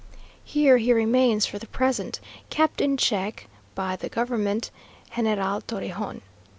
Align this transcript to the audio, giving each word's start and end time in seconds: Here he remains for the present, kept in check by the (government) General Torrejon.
Here 0.43 0.79
he 0.79 0.93
remains 0.93 1.45
for 1.45 1.59
the 1.59 1.67
present, 1.67 2.19
kept 2.49 2.81
in 2.81 2.97
check 2.97 3.47
by 3.75 3.95
the 3.95 4.09
(government) 4.09 4.71
General 5.15 5.61
Torrejon. 5.61 6.21